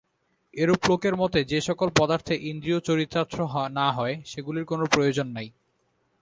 এরূপ 0.53 0.81
লোকের 0.87 1.15
মতে 1.15 1.39
যে-সকল 1.43 1.87
পদার্থে 1.95 2.35
ইন্দ্রিয় 2.43 2.79
চরিতার্থ 2.79 3.35
না 3.71 3.87
হয়, 3.91 4.15
সেগুলির 4.25 4.65
কোন 4.65 4.81
প্রয়োজন 4.85 5.27
নাই। 5.27 5.47